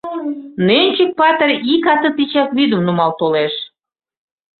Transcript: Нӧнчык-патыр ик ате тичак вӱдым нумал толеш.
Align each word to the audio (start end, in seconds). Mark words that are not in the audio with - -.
Нӧнчык-патыр 0.65 1.49
ик 1.73 1.85
ате 1.93 2.09
тичак 2.17 2.49
вӱдым 2.57 2.81
нумал 2.85 3.11
толеш. 3.19 3.53